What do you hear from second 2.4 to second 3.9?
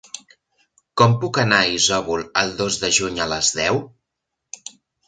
el dos de juny a les deu?